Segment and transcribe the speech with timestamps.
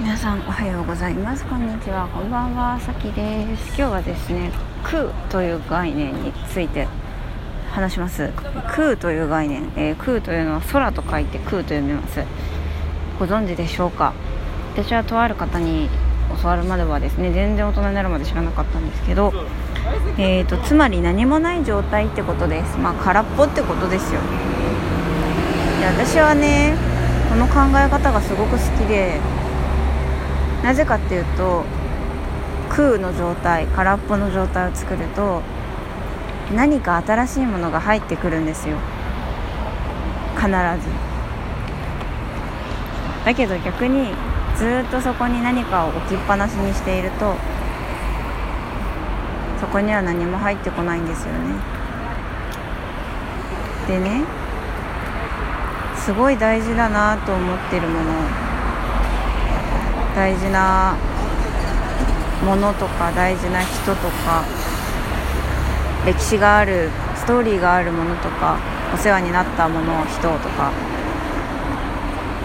[0.00, 1.44] 皆さんおはようございます。
[1.46, 2.06] こんにちは。
[2.14, 2.78] こんばんは。
[2.78, 3.66] さきです。
[3.76, 4.52] 今日はですね
[4.84, 6.86] 空という概念について
[7.72, 8.30] 話します。
[8.68, 12.22] 空という概念、えー、空というのは空と書いて空と読みます。
[13.18, 14.12] ご存知でしょうか？
[14.74, 15.88] 私はとある方に
[16.40, 19.32] 教わるまではですね全然大人になるまで知らなかったんですけど
[20.16, 22.78] えーと、つまり何もない状態ってことです。
[22.78, 24.20] まあ空っぽってことですよ。
[25.80, 26.76] で私はね
[27.28, 29.18] この考え方がすごく好きで
[30.68, 31.64] なぜかっていうと
[32.68, 35.40] 空の状態空っぽの状態を作ると
[36.54, 38.76] 何か新しいものが入ってくるんですよ。
[40.36, 40.52] 必ず。
[43.24, 44.12] だけど逆に
[44.58, 47.34] ずっとそこに何かを置きっぱなしにしていると
[49.58, 51.54] そこには何も入ってこないんですよね。
[53.86, 54.22] でね
[55.96, 58.47] すごい大事だなと思ってるもの。
[60.18, 60.96] 大事な
[62.44, 64.44] ものとか大事な人とか
[66.04, 68.58] 歴史があるストーリーがあるものとか
[68.92, 70.72] お世話になったもの人とか。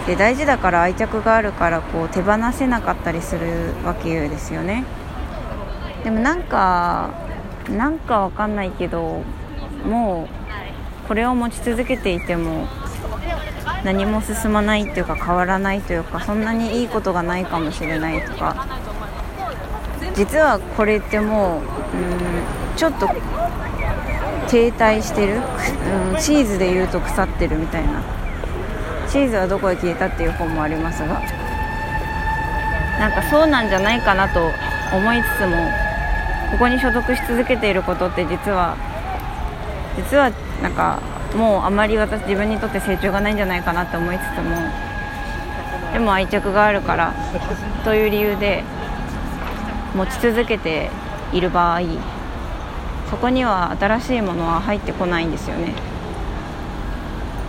[0.06, 4.84] で大事だから愛着があるからこう手放せなかったりするわけですよね。
[6.04, 7.10] でもなんか
[7.68, 9.22] なんかわかんないけど
[9.84, 10.28] も
[11.04, 12.68] うこれを持ち続けていても
[13.84, 18.66] 何も進まないっていうか変わらないというかそんなにいいことがないかもしれないとか。
[20.14, 23.08] 実はこれってもううんちょっと
[24.48, 25.40] 停滞してる、
[26.12, 28.02] うん、チーズでいうと腐ってるみたいな。
[29.08, 31.20] チーズはどこへ消えたっていう本もありますが。
[32.98, 34.50] なんかそうなんじゃないかなと
[34.92, 35.56] 思いつつも
[36.52, 38.76] ここに所属し続けていることって実は
[39.96, 40.30] 実は
[40.64, 40.98] なんか
[41.36, 44.56] もうあまり私自分にとって成長がないんじゃないかなって思いつつも
[45.92, 47.12] でも愛着があるから
[47.84, 48.64] という理由で
[49.94, 50.88] 持ち続けて
[51.34, 51.80] いる場合
[53.10, 55.74] そこには新しいものは入ってこないんですよね。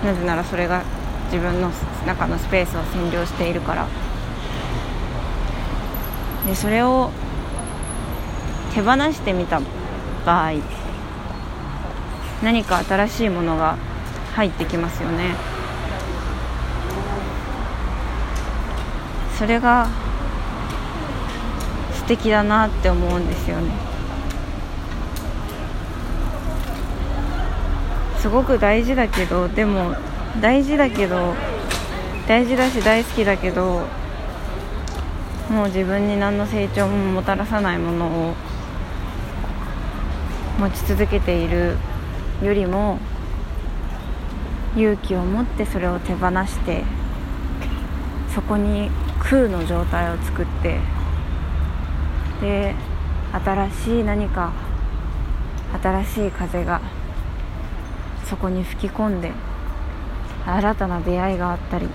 [0.04, 0.84] なぜならそれが
[1.32, 1.72] 自分の
[2.06, 3.88] 中のスペースを占領しているから。
[6.46, 7.12] でそれを
[8.74, 9.62] 手放してみた
[10.26, 10.85] 場合
[12.44, 13.78] 何か新しいものが
[14.34, 15.36] 入ってきますよね。
[19.38, 19.88] それが
[21.94, 23.72] 素敵だなって思うんですよね。
[28.20, 29.96] すごく大事だけどでも
[30.42, 31.36] 大事だけど
[32.28, 33.84] 大事だし大好きだけど
[35.50, 38.34] もう自分に何の成長ももたらさないものを
[40.60, 41.78] 持ち続けている
[42.46, 43.00] よりも
[44.76, 46.84] 勇気を持ってそれを手放して
[48.34, 50.80] そこに空の状態を作って
[52.42, 52.76] で
[53.32, 54.54] 新しい何か
[55.82, 56.82] 新しい風が
[58.26, 59.32] そこに吹き込んで
[60.46, 61.92] 新たな出会いがあったりきっ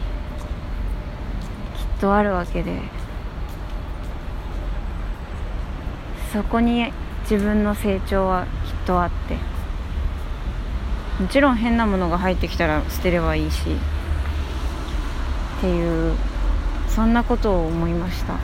[2.01, 2.81] とあるわけで
[6.33, 9.50] そこに自分の成長はきっとあって
[11.21, 13.61] もちろん変なものが入ってきたら捨てればいいし
[15.59, 16.17] っていう
[16.89, 18.39] そんなことを思いました。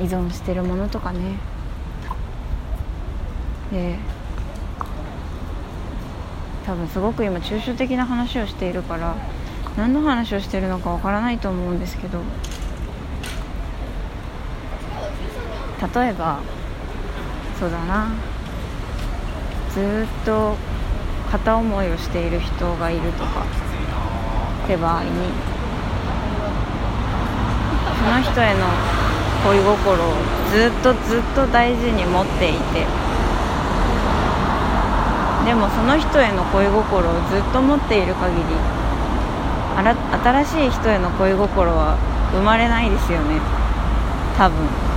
[0.00, 1.34] 依存してるものとかね。
[3.72, 3.98] で
[6.64, 9.16] 多分すごく今抽象的な話をしているから
[9.76, 12.20] 何の話をしてるのかわからないと思うんですけど
[16.00, 16.40] 例えば
[17.60, 18.08] そうだな。
[19.74, 20.56] ずっと
[21.30, 23.42] 片思いをしている人がいるとか
[24.64, 25.10] って場合に。
[27.98, 28.66] その人への
[29.44, 30.14] 恋心を
[30.50, 32.86] ずっとずっと大事に持っていて。
[35.44, 38.42] でもその人への恋心をずっと持っている限り
[39.76, 41.98] 新しい人への恋心は
[42.32, 43.38] 生まれないですよね。
[44.38, 44.89] 多分。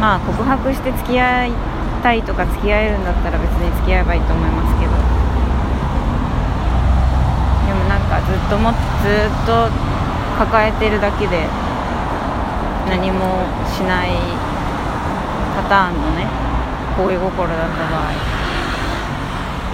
[0.00, 1.52] まあ告白して付き合い
[2.02, 4.92] たいとか付き合えるんだったら別に付き合えばいいと思いますけど。
[7.66, 9.68] でもなんかずっともずっと
[10.38, 11.46] 抱えてるだけで
[12.88, 14.10] 何もしない
[15.56, 16.26] パターンのね
[16.96, 18.12] 恋心だった場合。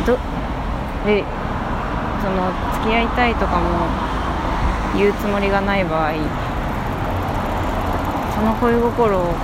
[0.07, 0.19] ど？
[1.05, 1.25] で
[2.23, 3.89] その付き合いたいとかも
[4.97, 6.13] 言うつもりがない場合
[8.33, 9.35] その恋心を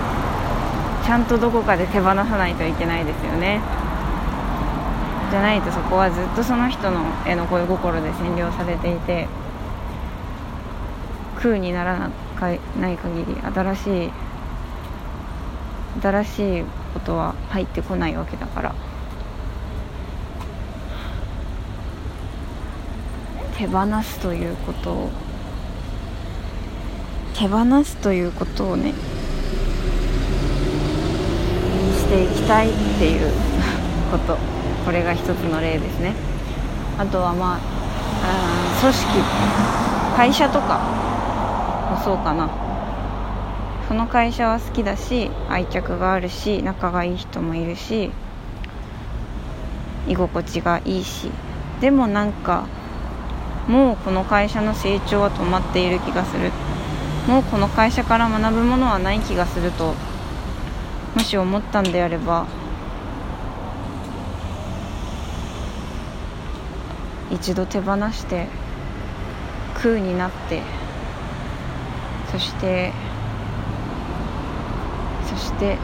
[1.09, 3.63] ちゃんとどこかで手放さないといけないですよね。
[5.31, 9.27] じゃないとそこはずっとその人の絵の恋心で占領されていて
[11.37, 12.11] 空になら
[12.79, 14.11] ない限り新しい
[16.03, 18.75] 新しいことは入ってこないわけだから。
[23.57, 25.11] 手放すということを
[27.35, 28.93] 手放すということをね
[32.09, 33.31] していきたいっていう
[34.11, 34.39] こと。
[34.87, 36.15] これが一つの例ですね。
[36.99, 39.07] あとはまあ組織。
[40.17, 40.81] 会社とか。
[41.91, 42.49] もそうかな。
[43.89, 48.11] その会社は好きだし愛着があるし仲がいい人もいるし
[50.07, 51.31] 居心地がいいし。
[51.81, 52.67] でもなんか
[53.67, 56.51] もうこの会社の成長は止まっている気がする。
[57.27, 59.95] もうこの会社から学ぶものはない気がすると
[61.19, 62.47] もし思ったんであれば
[67.33, 68.47] 一度手放して
[69.83, 70.63] 空になって
[72.31, 72.93] そして
[75.29, 75.77] そして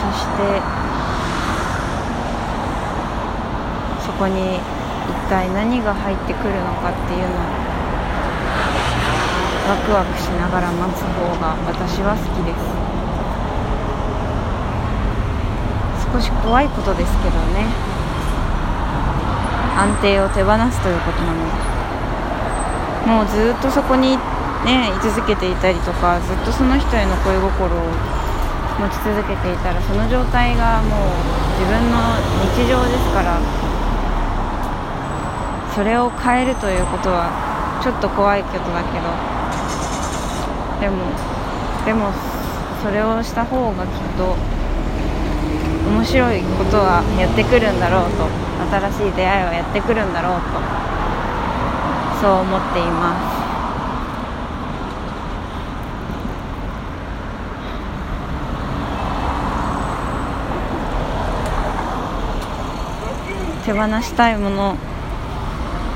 [0.00, 0.62] そして
[4.06, 4.77] そこに
[5.28, 7.28] 体何が入ってくるのかっていうのを
[9.68, 12.58] ワクワクしながら待つ方が私は好きです。
[16.10, 17.68] 少し怖いことですけどね。
[19.76, 21.78] 安定を手放すということなので。
[23.06, 24.18] もうずっとそこに
[24.64, 27.88] ね居続けていたりとかずっとその人への恋心を
[28.80, 31.00] 持ち続けていたらその状態がもう
[31.56, 32.20] 自分の
[32.52, 33.40] 日常ですから
[35.78, 37.30] それを変えるということは
[37.80, 39.06] ちょっと怖いことだけど。
[40.80, 41.06] でも
[41.86, 42.10] でも
[42.82, 44.34] それをした方がきっと
[45.88, 48.26] 面白いことはやってくるんだろうと。
[48.74, 50.58] 新しい出会いはやってくるんだろうと。
[52.20, 53.14] そう思っていま
[63.62, 63.64] す。
[63.64, 64.76] 手放したいもの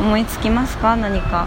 [0.02, 0.96] 思いつきますか？
[0.96, 1.46] 何か。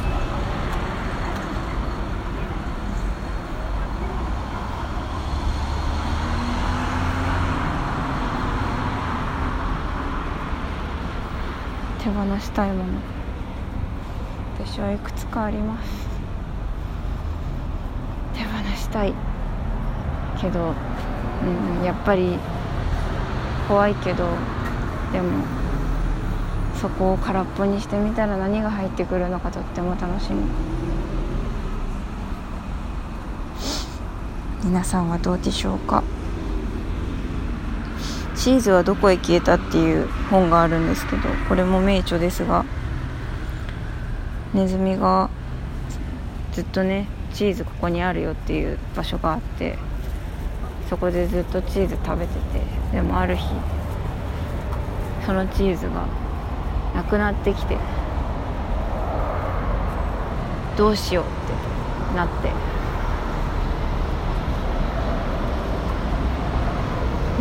[12.00, 12.86] 手放したいもの。
[14.57, 16.07] 私はいくつかあります。
[18.36, 19.13] 手放したい
[20.40, 20.74] けど、
[21.44, 22.40] うん、やっぱり
[23.68, 24.30] 怖いけど
[25.12, 25.44] でも
[26.86, 30.44] そこを空っぽにしてみたら何が入ってくるのかとっても楽しみ。
[34.64, 36.04] 皆さんはどうでしょうか？
[38.36, 42.64] チーズはどこへ消えたっていう本があるんですけどこれも名著ですが
[44.54, 45.31] ネズミが
[46.52, 49.80] ずっとねチーズここにあるよっていう場所があって
[50.88, 52.62] そこでずっとチーズ食べてて
[52.92, 53.44] でもある日
[55.26, 56.06] そのチーズが
[56.95, 57.77] なくなってきて。
[60.77, 62.50] どうしようってなって。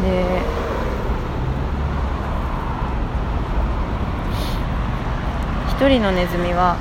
[0.03, 0.43] で
[5.69, 6.77] 一人のネズミは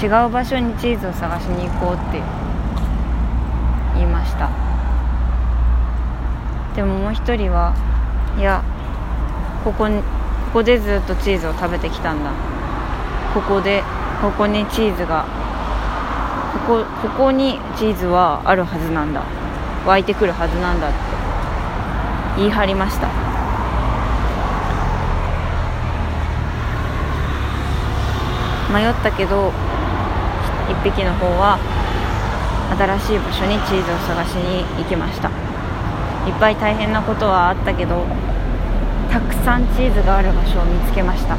[0.00, 2.22] 違う場所にチーズを探しに行こうって
[3.94, 4.48] 言いました。
[6.76, 7.74] でももう一人は
[8.38, 8.62] いや
[9.64, 10.00] ここに
[10.48, 12.30] ここでずっとチーズを食べてきたんだ。
[13.34, 13.82] ここで
[14.22, 15.26] ここにチーズが
[16.66, 19.22] ここここにチーズはあるはずなんだ。
[19.86, 20.96] 湧いてくるはずなんだって
[22.38, 23.08] 言い張りました。
[28.72, 29.52] 迷ったけど
[30.68, 31.58] 1匹の方は
[32.74, 35.28] 新しい場所にチーズを探しに行きました。
[36.26, 38.06] いっぱい大変なことはあったけど
[39.10, 41.34] たくさんチーズがある場所を見つけました。
[41.34, 41.38] っ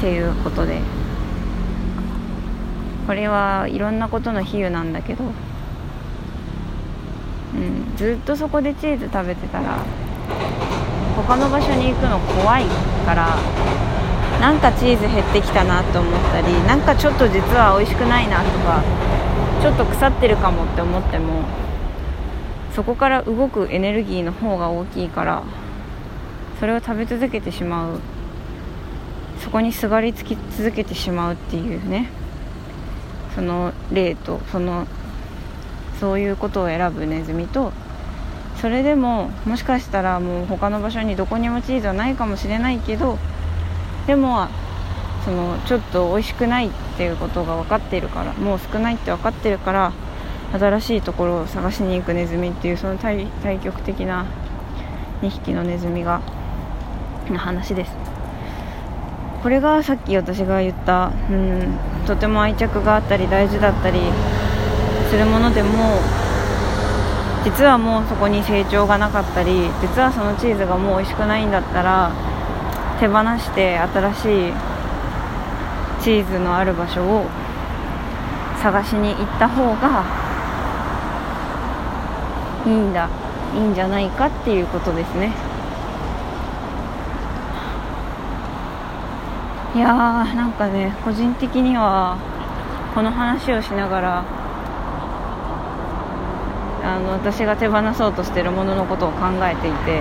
[0.00, 0.80] ていうことで。
[3.06, 5.24] これはいろんなことの比喩なんだけど。
[7.54, 9.78] うん、ずっとそこでチーズ食べてたら
[11.16, 12.66] 他の場所に行くの怖い
[13.06, 13.38] から
[14.40, 18.82] なんかチーズ減ってきたなと思ったりなんかちょっと実は美味しくないなとか
[19.62, 21.42] ちょっと腐ってるかもって思っても
[22.74, 25.42] そこから動くエネルギーの方が大きいから
[26.60, 28.00] それを食べ続けてしまう。
[29.38, 32.08] そこにすがりつき続けてしまうっていうね。
[33.34, 34.86] その例とその
[36.00, 37.72] そういうことを選ぶネズミと
[38.60, 43.18] それでももしかしたらもう他の場所にどこにもチーズはないかもしれないけど
[44.06, 44.48] でも
[45.24, 49.92] そのちょっと美味しくないっていうことが分かっているからもう少ないって分かってるから
[50.52, 54.26] 新しいところを探しに行くネズミっていうその対対極的な
[55.22, 56.22] 2匹のネズミが
[57.28, 57.92] の話です。
[59.42, 64.00] これがさっき私が言った、うん、とても愛着があったり大事だったり
[65.10, 66.00] するものでも
[67.44, 72.10] 実はもうそこに成長がなかったり実はそのチーズがもう美味しくないんだったら
[72.98, 74.52] 手放して新しい
[76.02, 77.26] チーズのある場所を
[78.62, 80.04] 探しに行った方が
[82.66, 83.08] いいんだ
[83.54, 85.32] いいんじゃないかっていうことですね。
[89.74, 92.16] いやーなんかね個人的には
[92.94, 94.24] この話をしながら
[96.82, 100.00] あの私が手放そうとしてるもののことを考えていて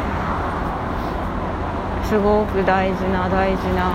[2.07, 3.91] すごく大事な大事な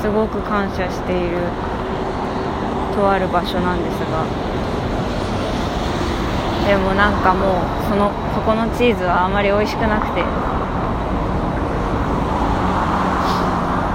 [0.00, 1.38] すごく感謝している
[2.94, 4.26] とある場所なんですが。
[6.66, 10.24] でもなんかもうそのそこのチーズはあまり美味しくなくて。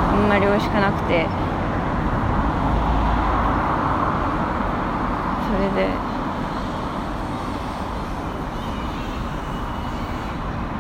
[0.08, 1.28] あんまり美味しくなくて。
[5.48, 6.11] それで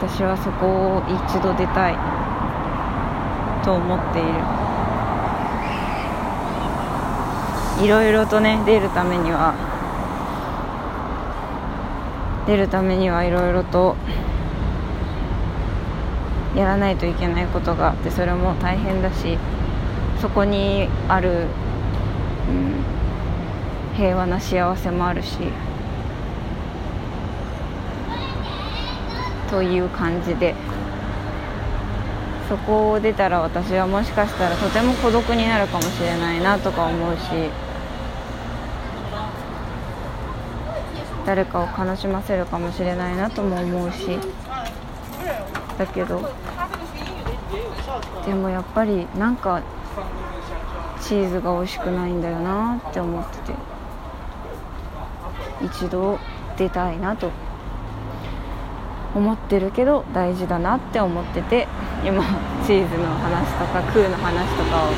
[0.01, 1.95] 私はそこを一度出たい
[3.63, 4.29] と思っている。
[7.85, 9.53] いろいろとね出るためには
[12.47, 13.95] 出るためにはいろいろと
[16.55, 19.37] やらないといけないことがあってそれも大変だし
[20.19, 21.47] そこにある、
[22.49, 22.83] うん、
[23.95, 25.37] 平和な幸せもあるし
[29.51, 30.55] という感じで
[32.47, 37.21] そこを出たら私はもしかしたらとても孤独になるかもしれないなとか思うし
[41.25, 44.17] 誰かを悲しませるかもしれないなとも思うし
[45.77, 46.33] だけど
[48.25, 49.61] でもやっぱりなんか
[51.01, 53.53] チーズが美味しくないんだよなって思ってて
[55.65, 56.19] 一度
[56.57, 57.29] 出たいなと
[59.13, 61.67] 思ってるけど大事だなって思ってて
[62.05, 62.23] 今
[62.65, 64.91] チーズの話とかクーの話とかを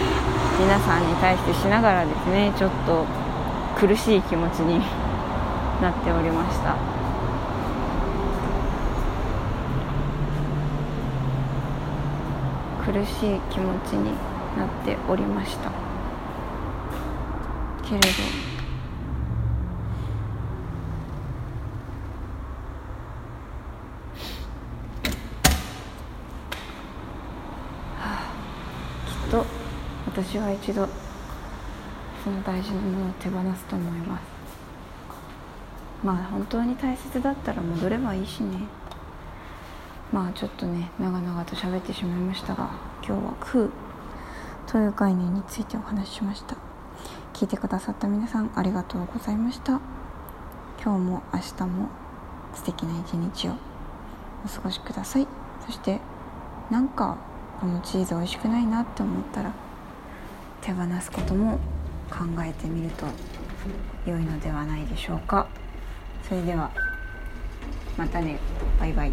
[0.60, 3.06] 皆さんに対してしながらですねちょっと
[3.76, 4.80] 苦しい気持ちに
[5.82, 6.76] なっておりました。
[12.86, 14.12] 苦しい気持ちに
[14.58, 15.72] なっておりました。
[17.82, 18.06] けれど
[29.08, 29.46] きっと
[30.34, 30.88] 私は一度
[32.24, 34.24] その大事なものを手放すと思います。
[36.04, 38.62] まあ本当に大切だったら戻ればいいしね。
[40.12, 42.72] まあちょっとね長々と喋ってしまいましたが
[43.08, 43.70] 今日は「空」
[44.66, 46.56] という概念についてお話ししました。
[47.34, 49.74] 聞いてくださった皆さんありがとうございました。
[50.84, 51.90] 今日も明日も
[52.56, 53.52] 素敵な一日を
[54.44, 55.28] お過ごしください。
[55.64, 56.02] そして
[56.72, 57.18] なんか
[57.62, 59.52] このチーズ美味しくないなって思ったら
[60.64, 61.60] 手放すことも
[62.10, 63.06] 考えてみると
[64.10, 65.46] 良いのではないでしょうか。
[66.28, 66.72] それでは
[67.98, 68.40] またね
[68.80, 69.12] バイバイ